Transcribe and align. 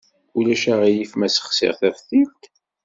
Ulac 0.37 0.63
aɣilif 0.73 1.11
ma 1.15 1.27
ssexsiɣ 1.29 1.73
taftilt? 1.79 2.43